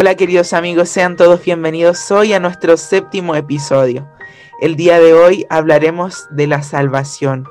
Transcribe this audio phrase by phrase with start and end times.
[0.00, 4.08] Hola queridos amigos, sean todos bienvenidos hoy a nuestro séptimo episodio.
[4.60, 7.48] El día de hoy hablaremos de la salvación,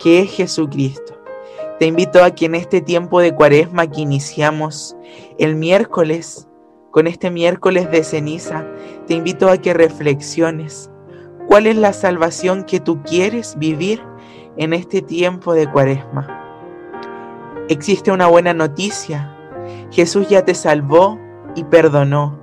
[0.00, 1.16] que es Jesucristo.
[1.78, 4.96] Te invito a que en este tiempo de cuaresma que iniciamos
[5.38, 6.48] el miércoles,
[6.90, 8.66] con este miércoles de ceniza,
[9.06, 10.90] te invito a que reflexiones
[11.46, 14.02] cuál es la salvación que tú quieres vivir
[14.56, 16.26] en este tiempo de cuaresma.
[17.68, 19.32] Existe una buena noticia.
[19.92, 21.24] Jesús ya te salvó
[21.56, 22.38] y perdonó,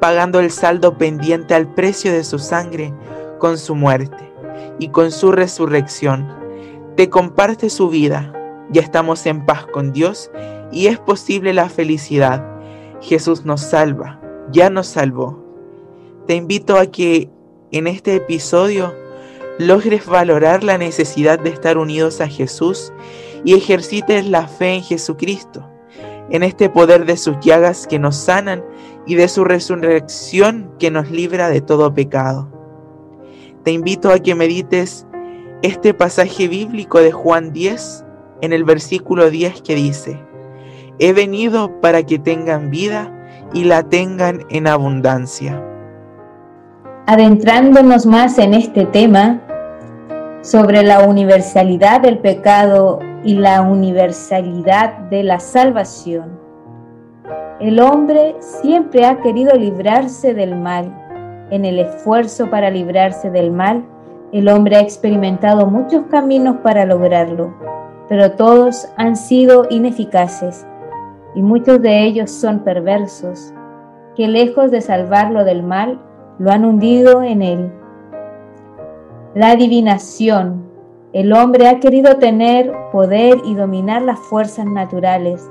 [0.00, 2.94] pagando el saldo pendiente al precio de su sangre
[3.38, 4.32] con su muerte
[4.78, 6.26] y con su resurrección.
[6.96, 8.32] Te comparte su vida,
[8.70, 10.30] ya estamos en paz con Dios
[10.70, 12.42] y es posible la felicidad.
[13.00, 14.20] Jesús nos salva,
[14.50, 15.44] ya nos salvó.
[16.26, 17.28] Te invito a que
[17.72, 18.94] en este episodio
[19.58, 22.92] logres valorar la necesidad de estar unidos a Jesús
[23.44, 25.71] y ejercites la fe en Jesucristo
[26.30, 28.64] en este poder de sus llagas que nos sanan
[29.06, 32.48] y de su resurrección que nos libra de todo pecado.
[33.64, 35.06] Te invito a que medites
[35.62, 38.04] este pasaje bíblico de Juan 10
[38.40, 40.20] en el versículo 10 que dice,
[40.98, 43.12] He venido para que tengan vida
[43.52, 45.62] y la tengan en abundancia.
[47.06, 49.40] Adentrándonos más en este tema
[50.42, 56.38] sobre la universalidad del pecado y la universalidad de la salvación.
[57.60, 60.92] El hombre siempre ha querido librarse del mal.
[61.50, 63.84] En el esfuerzo para librarse del mal,
[64.32, 67.54] el hombre ha experimentado muchos caminos para lograrlo,
[68.08, 70.66] pero todos han sido ineficaces
[71.36, 73.54] y muchos de ellos son perversos,
[74.16, 76.00] que lejos de salvarlo del mal,
[76.38, 77.72] lo han hundido en él.
[79.34, 80.62] La adivinación,
[81.14, 85.48] el hombre ha querido tener poder y dominar las fuerzas naturales,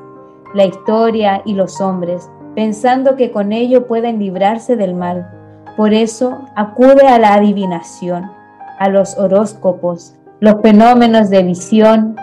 [0.54, 5.32] la historia y los hombres, pensando que con ello pueden librarse del mal.
[5.78, 8.30] Por eso acude a la adivinación,
[8.78, 12.16] a los horóscopos, los fenómenos de visión,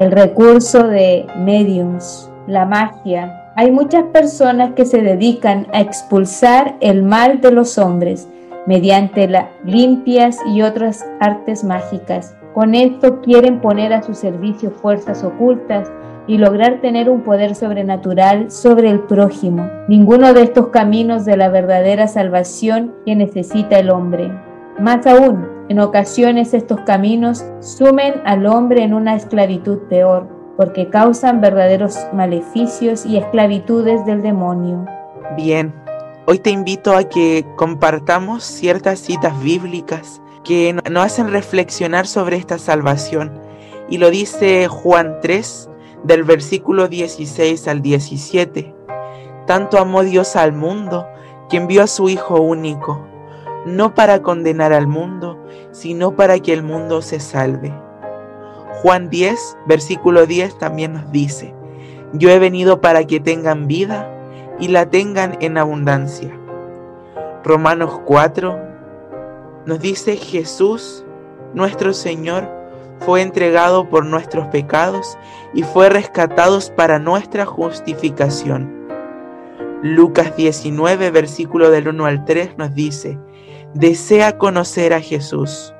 [0.00, 3.52] el recurso de mediums, la magia.
[3.54, 8.26] Hay muchas personas que se dedican a expulsar el mal de los hombres
[8.66, 12.36] mediante las limpias y otras artes mágicas.
[12.54, 15.90] Con esto quieren poner a su servicio fuerzas ocultas
[16.26, 19.68] y lograr tener un poder sobrenatural sobre el prójimo.
[19.88, 24.32] Ninguno de estos caminos de la verdadera salvación que necesita el hombre.
[24.78, 31.40] Más aún, en ocasiones estos caminos sumen al hombre en una esclavitud peor, porque causan
[31.40, 34.84] verdaderos maleficios y esclavitudes del demonio.
[35.36, 35.72] Bien,
[36.26, 42.58] hoy te invito a que compartamos ciertas citas bíblicas que nos hacen reflexionar sobre esta
[42.58, 43.40] salvación.
[43.88, 45.70] Y lo dice Juan 3,
[46.02, 48.74] del versículo 16 al 17.
[49.46, 51.06] Tanto amó Dios al mundo
[51.48, 53.06] que envió a su Hijo único,
[53.64, 55.38] no para condenar al mundo,
[55.70, 57.72] sino para que el mundo se salve.
[58.82, 61.54] Juan 10, versículo 10 también nos dice,
[62.12, 64.12] yo he venido para que tengan vida
[64.58, 66.38] y la tengan en abundancia.
[67.44, 68.58] Romanos 4,
[69.66, 71.04] nos dice Jesús,
[71.54, 72.48] nuestro Señor,
[73.00, 75.18] fue entregado por nuestros pecados
[75.54, 78.88] y fue rescatado para nuestra justificación.
[79.82, 83.18] Lucas 19, versículo del 1 al 3 nos dice,
[83.74, 85.74] desea conocer a Jesús.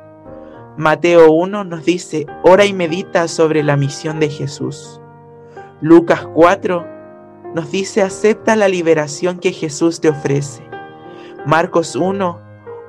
[0.76, 5.00] Mateo 1 nos dice, ora y medita sobre la misión de Jesús.
[5.80, 6.95] Lucas 4
[7.56, 10.62] nos dice, acepta la liberación que Jesús te ofrece.
[11.46, 12.44] Marcos 1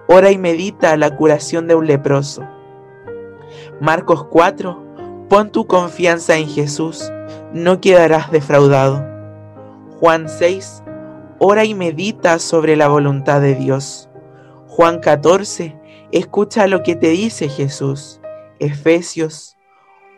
[0.10, 2.44] Ora y medita la curación de un leproso.
[3.80, 5.26] Marcos 4.
[5.30, 7.10] Pon tu confianza en Jesús,
[7.54, 9.06] no quedarás defraudado.
[10.02, 10.84] Juan 6.
[11.40, 14.10] Ora y medita sobre la voluntad de Dios.
[14.68, 15.80] Juan 14.
[16.12, 18.20] Escucha lo que te dice Jesús.
[18.60, 19.56] Efesios.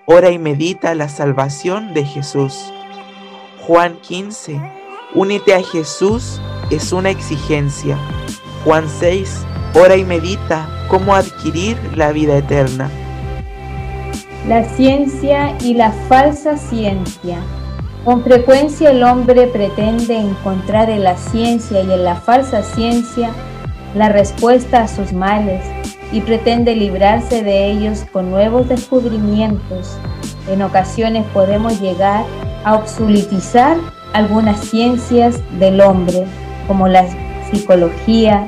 [0.07, 2.73] Ora y medita la salvación de Jesús.
[3.69, 4.59] Juan 15.
[5.13, 7.99] Únete a Jesús es una exigencia.
[8.65, 9.45] Juan 6
[9.75, 12.89] Ora y medita cómo adquirir la vida eterna.
[14.47, 17.37] La ciencia y la falsa ciencia.
[18.05, 23.29] Con frecuencia el hombre pretende encontrar en la ciencia y en la falsa ciencia
[23.93, 25.63] la respuesta a sus males
[26.11, 29.95] y pretende librarse de ellos con nuevos descubrimientos.
[30.49, 33.77] En ocasiones podemos llegar a obsoletizar
[34.13, 36.25] algunas ciencias del hombre,
[36.67, 37.05] como la
[37.51, 38.47] psicología,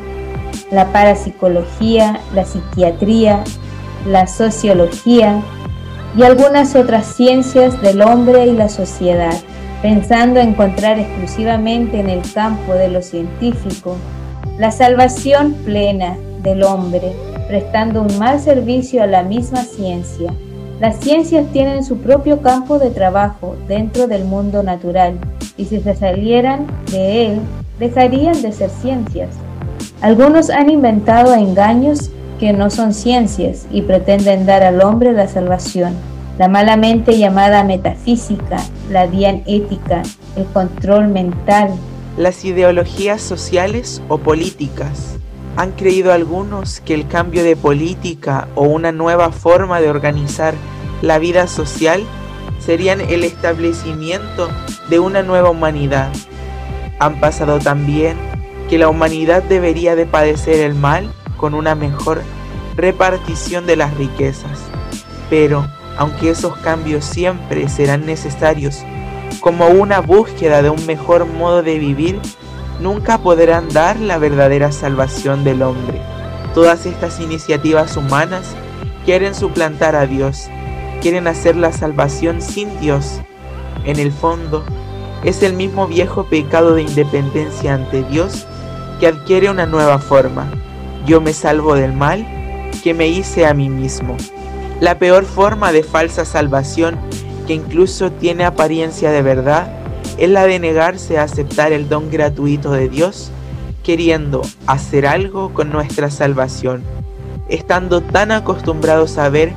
[0.71, 3.43] la parapsicología, la psiquiatría,
[4.05, 5.41] la sociología
[6.17, 9.33] y algunas otras ciencias del hombre y la sociedad.
[9.81, 13.97] pensando encontrar exclusivamente en el campo de lo científico
[14.59, 17.13] la salvación plena del hombre,
[17.47, 20.31] prestando un mal servicio a la misma ciencia.
[20.81, 25.19] Las ciencias tienen su propio campo de trabajo dentro del mundo natural
[25.55, 27.39] y si se salieran de él,
[27.77, 29.29] dejarían de ser ciencias.
[30.01, 35.93] Algunos han inventado engaños que no son ciencias y pretenden dar al hombre la salvación.
[36.39, 38.57] La malamente llamada metafísica,
[38.89, 40.01] la dianética,
[40.35, 41.69] el control mental.
[42.17, 45.20] Las ideologías sociales o políticas.
[45.57, 50.53] ¿Han creído algunos que el cambio de política o una nueva forma de organizar
[51.01, 52.03] la vida social
[52.59, 54.49] serían el establecimiento
[54.89, 56.09] de una nueva humanidad?
[56.99, 58.15] Han pasado también
[58.69, 62.21] que la humanidad debería de padecer el mal con una mejor
[62.77, 64.59] repartición de las riquezas.
[65.29, 68.83] Pero, aunque esos cambios siempre serán necesarios
[69.41, 72.19] como una búsqueda de un mejor modo de vivir,
[72.81, 76.01] nunca podrán dar la verdadera salvación del hombre.
[76.53, 78.55] Todas estas iniciativas humanas
[79.05, 80.49] quieren suplantar a Dios,
[81.01, 83.21] quieren hacer la salvación sin Dios.
[83.85, 84.65] En el fondo,
[85.23, 88.47] es el mismo viejo pecado de independencia ante Dios
[88.99, 90.51] que adquiere una nueva forma.
[91.05, 92.25] Yo me salvo del mal
[92.83, 94.17] que me hice a mí mismo.
[94.79, 96.97] La peor forma de falsa salvación,
[97.45, 99.80] que incluso tiene apariencia de verdad,
[100.21, 103.31] es la de negarse a aceptar el don gratuito de Dios,
[103.83, 106.83] queriendo hacer algo con nuestra salvación,
[107.49, 109.51] estando tan acostumbrados a ver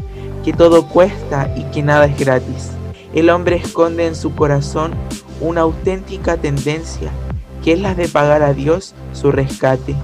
[0.45, 2.71] que todo cuesta y que nada es gratis.
[3.15, 4.95] El hombre esconde en su corazón
[5.41, 7.13] una auténtica tendencia,
[7.63, 9.95] que es la de pagar a Dios su rescate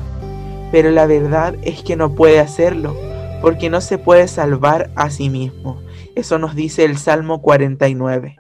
[0.71, 2.97] pero la verdad es que no puede hacerlo,
[3.43, 5.83] porque no se puede salvar a sí mismo.
[6.15, 8.40] Eso nos dice el Salmo 49.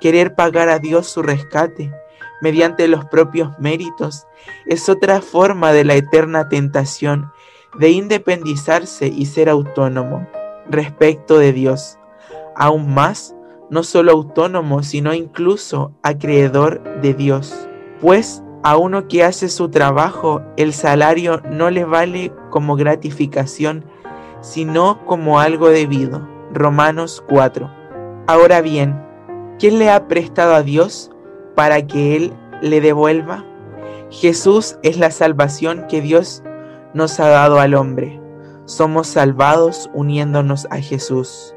[0.00, 1.92] Querer pagar a Dios su rescate
[2.40, 4.26] mediante los propios méritos
[4.66, 7.32] es otra forma de la eterna tentación
[7.78, 10.26] de independizarse y ser autónomo
[10.70, 11.98] respecto de Dios.
[12.54, 13.34] Aún más,
[13.70, 17.68] no solo autónomo, sino incluso acreedor de Dios.
[18.00, 23.84] Pues a uno que hace su trabajo, el salario no le vale como gratificación,
[24.40, 26.28] sino como algo debido.
[26.52, 27.70] Romanos 4.
[28.26, 29.07] Ahora bien,
[29.58, 31.10] ¿quién le ha prestado a Dios
[31.54, 32.32] para que Él
[32.62, 33.44] le devuelva?
[34.10, 36.42] Jesús es la salvación que Dios
[36.94, 38.20] nos ha dado al hombre.
[38.64, 41.54] Somos salvados uniéndonos a Jesús.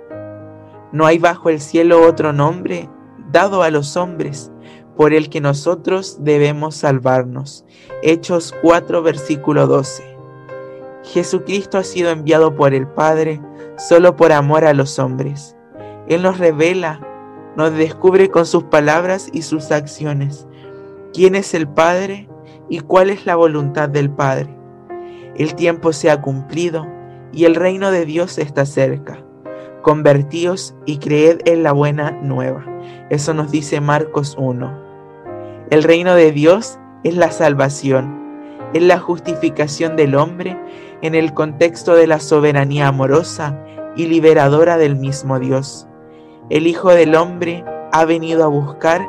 [0.92, 2.90] No hay bajo el cielo otro nombre
[3.32, 4.52] dado a los hombres
[4.98, 7.66] por el que nosotros debemos salvarnos.
[8.04, 10.04] Hechos 4, versículo 12.
[11.04, 13.42] Jesucristo ha sido enviado por el Padre
[13.78, 15.56] solo por amor a los hombres.
[16.08, 17.00] Él nos revela,
[17.56, 20.48] nos descubre con sus palabras y sus acciones
[21.14, 22.28] quién es el Padre
[22.70, 24.50] y cuál es la voluntad del Padre.
[25.36, 26.88] El tiempo se ha cumplido
[27.32, 29.20] y el reino de Dios está cerca.
[29.82, 32.66] Convertíos y creed en la buena nueva.
[33.10, 34.92] Eso nos dice Marcos 1.
[35.70, 38.20] El reino de Dios es la salvación,
[38.74, 40.58] es la justificación del hombre
[41.02, 43.58] en el contexto de la soberanía amorosa
[43.96, 45.88] y liberadora del mismo Dios.
[46.52, 49.08] El Hijo del Hombre ha venido a buscar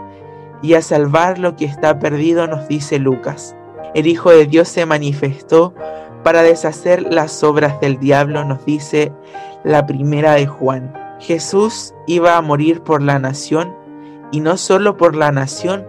[0.63, 3.57] y a salvar lo que está perdido, nos dice Lucas.
[3.95, 5.75] El Hijo de Dios se manifestó
[6.23, 9.11] para deshacer las obras del diablo, nos dice
[9.65, 10.95] la primera de Juan.
[11.19, 13.75] Jesús iba a morir por la nación
[14.31, 15.85] y no solo por la nación,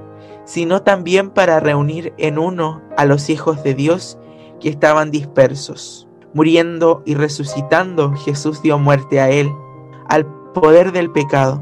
[0.46, 4.18] sino también para reunir en uno a los hijos de Dios
[4.60, 6.08] que estaban dispersos.
[6.34, 9.52] Muriendo y resucitando, Jesús dio muerte a él,
[10.10, 11.62] al poder del pecado.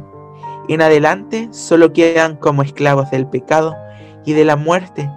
[0.68, 3.76] En adelante solo quedan como esclavos del pecado
[4.26, 5.10] y de la muerte,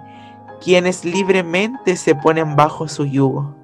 [0.61, 3.55] quienes libremente se ponen bajo su yugo.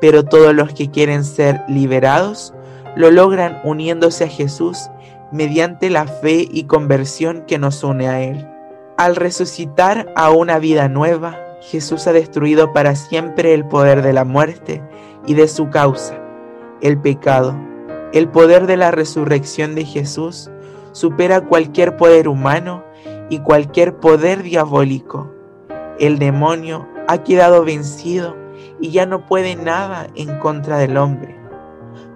[0.00, 2.54] Pero todos los que quieren ser liberados
[2.96, 4.88] lo logran uniéndose a Jesús
[5.30, 8.48] mediante la fe y conversión que nos une a Él.
[8.96, 14.24] Al resucitar a una vida nueva, Jesús ha destruido para siempre el poder de la
[14.24, 14.82] muerte
[15.26, 16.18] y de su causa,
[16.80, 17.54] el pecado.
[18.12, 20.50] El poder de la resurrección de Jesús
[20.92, 22.84] supera cualquier poder humano
[23.28, 25.30] y cualquier poder diabólico.
[25.98, 28.36] El demonio ha quedado vencido
[28.80, 31.38] y ya no puede nada en contra del hombre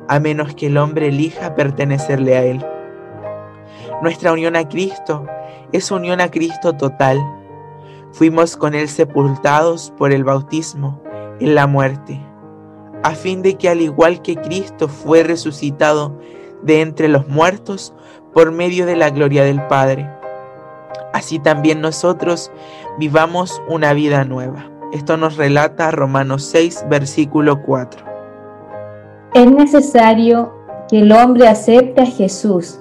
[0.09, 2.65] a menos que el hombre elija pertenecerle a Él.
[4.03, 5.27] Nuestra unión a Cristo
[5.73, 7.19] es unión a Cristo total.
[8.13, 11.01] Fuimos con Él sepultados por el bautismo
[11.41, 12.21] en la muerte,
[13.03, 16.19] a fin de que al igual que Cristo fue resucitado
[16.63, 17.95] de entre los muertos
[18.33, 20.09] por medio de la gloria del Padre,
[21.13, 22.51] así también nosotros
[22.99, 24.71] vivamos una vida nueva.
[24.93, 28.05] Esto nos relata Romanos 6, versículo 4.
[29.35, 30.53] Es necesario
[30.89, 32.79] que el hombre acepte a Jesús,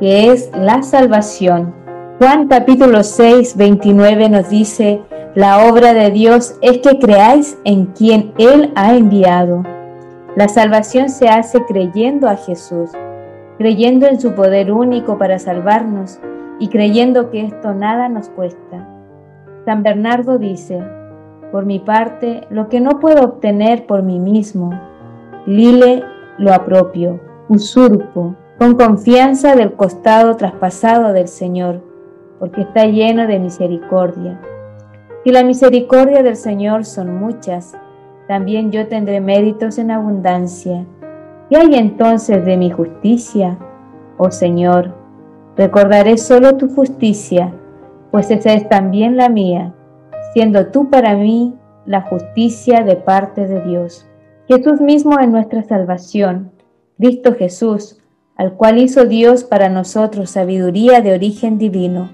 [0.00, 1.74] que es la salvación.
[2.18, 5.02] Juan capítulo 6, 29 nos dice,
[5.34, 9.62] la obra de Dios es que creáis en quien Él ha enviado.
[10.36, 12.90] La salvación se hace creyendo a Jesús,
[13.56, 16.20] creyendo en su poder único para salvarnos
[16.58, 18.86] y creyendo que esto nada nos cuesta.
[19.64, 20.84] San Bernardo dice,
[21.50, 24.78] por mi parte, lo que no puedo obtener por mí mismo,
[25.46, 26.04] Lile
[26.36, 31.80] lo apropio, usurpo, con confianza del costado traspasado del Señor,
[32.38, 34.38] porque está lleno de misericordia.
[35.24, 37.74] Y la misericordia del Señor son muchas,
[38.26, 40.84] también yo tendré méritos en abundancia.
[41.48, 43.58] ¿Qué hay entonces de mi justicia?
[44.18, 44.94] Oh Señor,
[45.56, 47.52] recordaré solo tu justicia,
[48.10, 49.74] pues esa es también la mía,
[50.32, 51.54] siendo tú para mí
[51.86, 54.06] la justicia de parte de Dios.
[54.48, 56.52] Jesús mismo es nuestra salvación,
[56.98, 57.98] Cristo Jesús,
[58.36, 62.10] al cual hizo Dios para nosotros sabiduría de origen divino,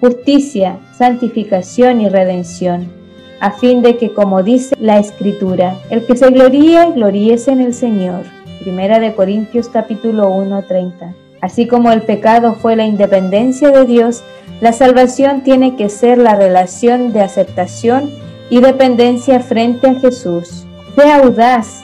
[0.00, 2.96] justicia, santificación y redención
[3.40, 7.74] a fin de que, como dice la Escritura, el que se gloríe, gloríese en el
[7.74, 8.22] Señor.
[8.60, 11.14] Primera de Corintios capítulo 1, 30.
[11.40, 14.22] Así como el pecado fue la independencia de Dios,
[14.60, 18.10] la salvación tiene que ser la relación de aceptación
[18.48, 20.64] y dependencia frente a Jesús.
[20.94, 21.82] Sea audaz,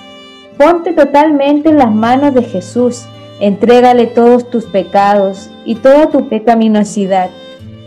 [0.56, 3.04] ponte totalmente en las manos de Jesús,
[3.40, 7.28] entrégale todos tus pecados y toda tu pecaminosidad.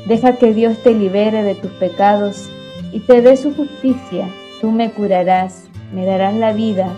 [0.05, 2.49] Deja que Dios te libere de tus pecados
[2.91, 4.27] y te dé su justicia,
[4.61, 6.89] tú me curarás, me darás la vida.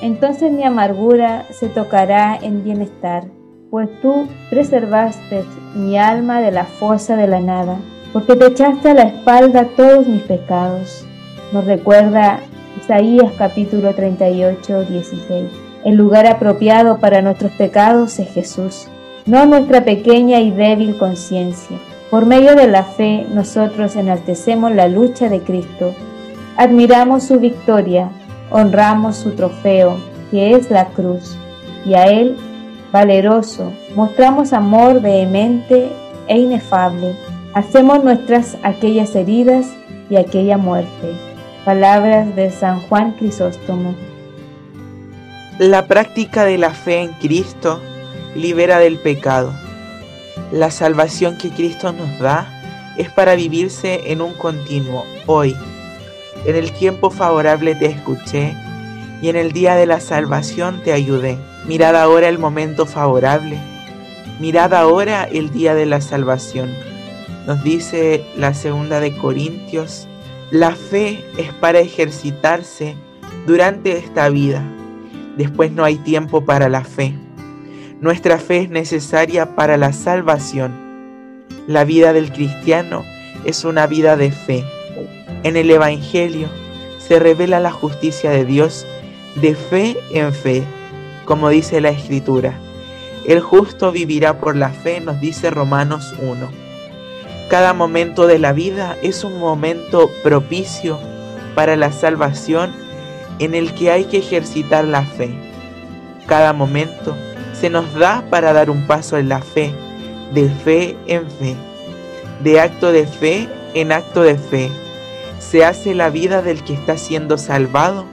[0.00, 3.24] Entonces mi amargura se tocará en bienestar,
[3.70, 5.44] pues tú preservaste
[5.74, 7.76] mi alma de la fosa de la nada,
[8.12, 11.06] porque te echaste a la espalda todos mis pecados.
[11.52, 12.40] Nos recuerda
[12.80, 15.44] Isaías capítulo 38, 16.
[15.84, 18.88] El lugar apropiado para nuestros pecados es Jesús,
[19.26, 21.78] no nuestra pequeña y débil conciencia.
[22.10, 25.92] Por medio de la fe, nosotros enaltecemos la lucha de Cristo,
[26.56, 28.10] admiramos su victoria,
[28.50, 29.98] honramos su trofeo,
[30.30, 31.36] que es la cruz,
[31.84, 32.36] y a Él,
[32.92, 35.90] valeroso, mostramos amor vehemente
[36.28, 37.16] e inefable.
[37.54, 39.66] Hacemos nuestras aquellas heridas
[40.08, 41.12] y aquella muerte.
[41.64, 43.96] Palabras de San Juan Crisóstomo.
[45.58, 47.80] La práctica de la fe en Cristo
[48.36, 49.52] libera del pecado
[50.52, 52.52] la salvación que Cristo nos da
[52.96, 55.54] es para vivirse en un continuo hoy.
[56.44, 58.56] En el tiempo favorable te escuché
[59.20, 61.38] y en el día de la salvación te ayudé.
[61.66, 63.58] Mirad ahora el momento favorable.
[64.40, 66.74] Mirad ahora el día de la salvación.
[67.46, 70.06] Nos dice la segunda de Corintios,
[70.50, 72.94] la fe es para ejercitarse
[73.46, 74.62] durante esta vida.
[75.36, 77.14] Después no hay tiempo para la fe.
[78.00, 80.70] Nuestra fe es necesaria para la salvación.
[81.66, 83.04] La vida del cristiano
[83.46, 84.64] es una vida de fe.
[85.44, 86.48] En el Evangelio
[86.98, 88.86] se revela la justicia de Dios
[89.36, 90.62] de fe en fe,
[91.24, 92.58] como dice la Escritura.
[93.26, 96.50] El justo vivirá por la fe, nos dice Romanos 1.
[97.48, 100.98] Cada momento de la vida es un momento propicio
[101.54, 102.72] para la salvación
[103.38, 105.34] en el que hay que ejercitar la fe.
[106.26, 107.16] Cada momento
[107.60, 109.72] se nos da para dar un paso en la fe,
[110.34, 111.56] de fe en fe,
[112.42, 114.70] de acto de fe en acto de fe.
[115.38, 118.04] Se hace la vida del que está siendo salvado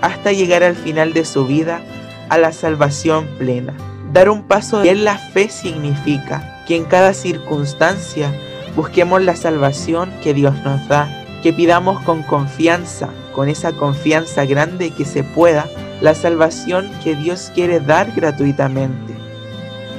[0.00, 1.80] hasta llegar al final de su vida
[2.28, 3.74] a la salvación plena.
[4.12, 8.32] Dar un paso en la fe significa que en cada circunstancia
[8.74, 11.08] busquemos la salvación que Dios nos da,
[11.42, 15.66] que pidamos con confianza, con esa confianza grande que se pueda,
[16.00, 19.14] la salvación que Dios quiere dar gratuitamente.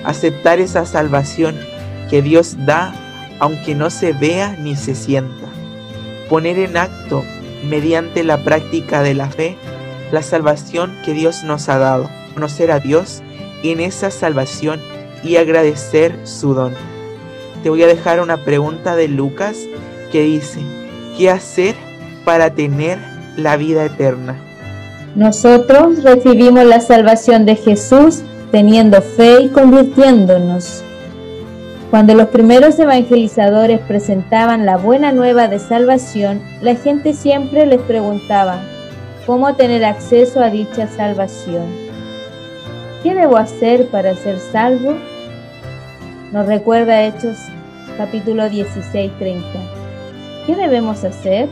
[0.03, 1.57] Aceptar esa salvación
[2.09, 2.93] que Dios da
[3.39, 5.47] aunque no se vea ni se sienta.
[6.29, 7.23] Poner en acto,
[7.69, 9.57] mediante la práctica de la fe,
[10.11, 12.09] la salvación que Dios nos ha dado.
[12.33, 13.21] Conocer a Dios
[13.63, 14.81] en esa salvación
[15.23, 16.73] y agradecer su don.
[17.63, 19.57] Te voy a dejar una pregunta de Lucas
[20.11, 20.59] que dice,
[21.17, 21.75] ¿qué hacer
[22.23, 22.99] para tener
[23.35, 24.46] la vida eterna?
[25.17, 28.21] Nosotros recibimos la salvación de Jesús
[28.51, 30.83] teniendo fe y convirtiéndonos.
[31.89, 38.59] Cuando los primeros evangelizadores presentaban la buena nueva de salvación, la gente siempre les preguntaba,
[39.25, 41.65] ¿cómo tener acceso a dicha salvación?
[43.01, 44.97] ¿Qué debo hacer para ser salvo?
[46.31, 47.39] Nos recuerda Hechos
[47.97, 49.47] capítulo 16, 30.
[50.45, 51.49] ¿Qué debemos hacer?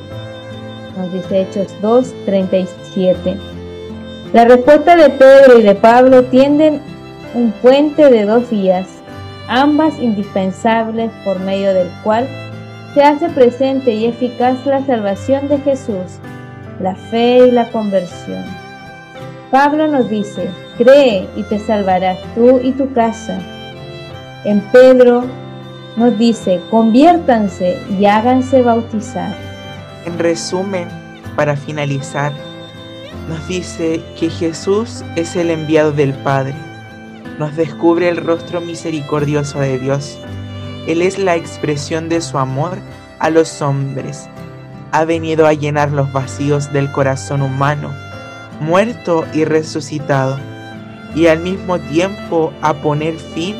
[0.96, 3.55] Nos dice Hechos 2, 37.
[4.36, 6.82] La respuesta de Pedro y de Pablo tienden
[7.34, 8.86] un puente de dos vías,
[9.48, 12.28] ambas indispensables por medio del cual
[12.94, 16.20] se hace presente y eficaz la salvación de Jesús,
[16.82, 18.44] la fe y la conversión.
[19.52, 23.40] Pablo nos dice, cree y te salvarás tú y tu casa.
[24.44, 25.24] En Pedro
[25.96, 29.34] nos dice, conviértanse y háganse bautizar.
[30.06, 30.90] En resumen,
[31.38, 32.34] para finalizar,
[33.28, 36.54] nos dice que Jesús es el enviado del Padre.
[37.40, 40.20] Nos descubre el rostro misericordioso de Dios.
[40.88, 42.78] Él es la expresión de su amor
[43.20, 44.30] a los hombres.
[44.92, 47.92] Ha venido a llenar los vacíos del corazón humano,
[48.62, 50.40] muerto y resucitado,
[51.16, 53.56] y al mismo tiempo a poner fin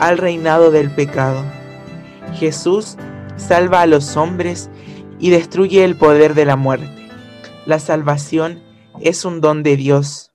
[0.00, 1.44] al reinado del pecado.
[2.34, 2.96] Jesús
[3.36, 4.68] salva a los hombres
[5.20, 6.90] y destruye el poder de la muerte.
[7.66, 8.63] La salvación
[9.00, 10.32] es un don de Dios.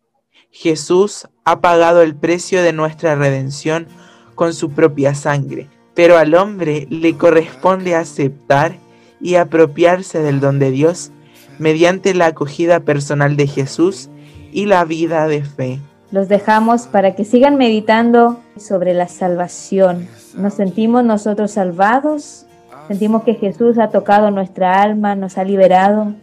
[0.52, 3.88] Jesús ha pagado el precio de nuestra redención
[4.36, 8.76] con su propia sangre, pero al hombre le corresponde aceptar
[9.22, 11.12] y apropiarse del don de Dios
[11.60, 14.10] mediante la acogida personal de Jesús
[14.52, 15.80] y la vida de fe.
[16.12, 20.08] Los dejamos para que sigan meditando sobre la salvación.
[20.36, 22.46] ¿Nos sentimos nosotros salvados?
[22.88, 26.14] ¿Sentimos que Jesús ha tocado nuestra alma, nos ha liberado?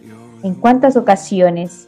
[0.42, 1.86] ¿En cuántas ocasiones?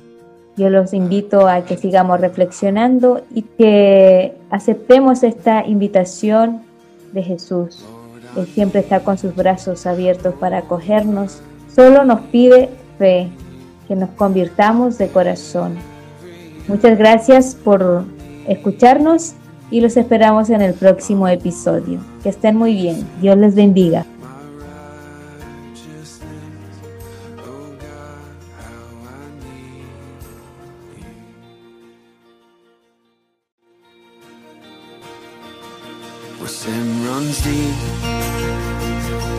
[0.59, 6.63] Yo los invito a que sigamos reflexionando y que aceptemos esta invitación
[7.13, 7.85] de Jesús.
[8.37, 11.41] Él siempre está con sus brazos abiertos para acogernos.
[11.73, 13.29] Solo nos pide fe,
[13.87, 15.77] que nos convirtamos de corazón.
[16.67, 18.03] Muchas gracias por
[18.49, 19.35] escucharnos
[19.71, 22.01] y los esperamos en el próximo episodio.
[22.25, 23.07] Que estén muy bien.
[23.21, 24.05] Dios les bendiga.
[36.47, 37.75] Sin runs deep,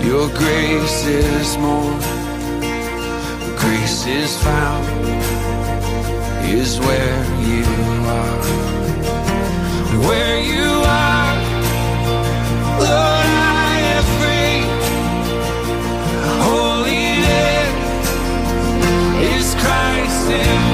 [0.06, 1.98] your grace is more.
[3.58, 4.86] Grace is found
[6.44, 7.64] is where you
[8.20, 8.44] are.
[10.08, 10.70] Where you
[11.04, 11.36] are,
[12.80, 13.28] Lord,
[13.66, 14.62] I am free.
[16.48, 17.74] Holiness
[19.36, 20.69] is Christ in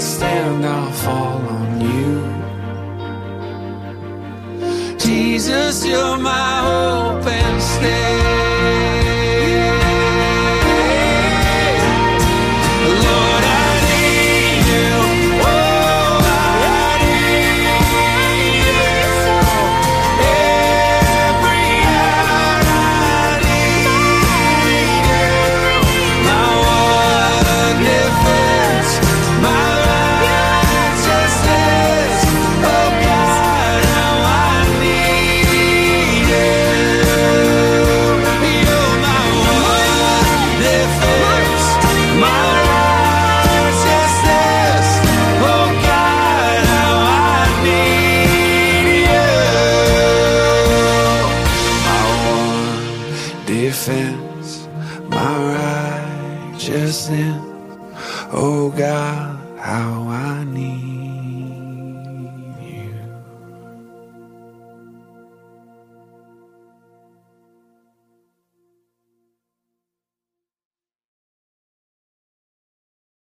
[0.00, 2.30] stand, I'll fall on you.
[4.98, 6.69] Jesus, you're my